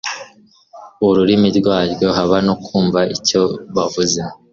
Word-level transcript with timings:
ururimi 1.07 1.49
rwaryo 1.57 2.07
haba 2.17 2.37
no 2.47 2.55
kumva 2.63 2.99
icyo 3.15 3.41
bavuga 3.75 4.23